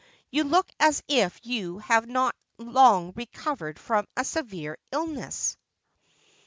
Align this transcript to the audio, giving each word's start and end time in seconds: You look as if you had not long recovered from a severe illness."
You 0.31 0.45
look 0.45 0.67
as 0.79 1.03
if 1.07 1.39
you 1.45 1.77
had 1.77 2.09
not 2.09 2.35
long 2.57 3.13
recovered 3.15 3.77
from 3.77 4.07
a 4.17 4.25
severe 4.25 4.79
illness." 4.91 5.57